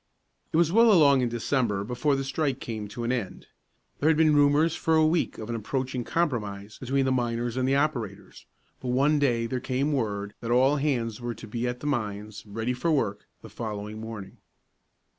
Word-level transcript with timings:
It 0.51 0.57
was 0.57 0.71
well 0.71 0.91
along 0.91 1.21
in 1.21 1.29
December 1.29 1.83
before 1.83 2.15
the 2.15 2.23
strike 2.23 2.59
came 2.59 2.87
to 2.87 3.03
an 3.03 3.11
end. 3.11 3.45
There 3.99 4.09
had 4.09 4.17
been 4.17 4.35
rumors 4.35 4.75
for 4.75 4.95
a 4.95 5.05
week 5.05 5.37
of 5.37 5.47
an 5.47 5.53
approaching 5.55 6.03
compromise 6.03 6.79
between 6.79 7.05
the 7.05 7.11
miners 7.11 7.55
and 7.55 7.67
the 7.67 7.75
operators, 7.75 8.47
but 8.79 8.87
one 8.87 9.19
day 9.19 9.45
there 9.45 9.59
came 9.59 9.93
word 9.93 10.33
that 10.41 10.49
all 10.49 10.77
hands 10.77 11.21
were 11.21 11.35
to 11.35 11.45
be 11.47 11.67
at 11.67 11.81
the 11.81 11.85
mines, 11.85 12.43
ready 12.47 12.73
for 12.73 12.91
work, 12.91 13.27
the 13.43 13.49
following 13.51 14.01
morning. 14.01 14.37